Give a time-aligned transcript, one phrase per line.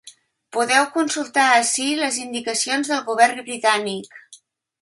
[0.55, 4.23] Podeu consultar ací les indicacions del govern britànic.